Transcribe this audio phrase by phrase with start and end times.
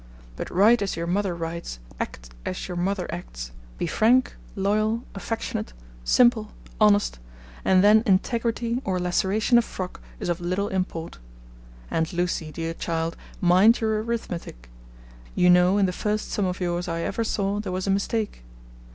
[0.35, 5.73] But write as your mother writes, act as your mother acts: be frank, loyal, affectionate,
[6.03, 7.19] simple, honest,
[7.63, 11.19] and then integrity or laceration of frock is of little import.
[11.91, 14.71] And Lucie, dear child, mind your arithmetic.
[15.35, 18.43] You know in the first sum of yours I ever saw there was a mistake.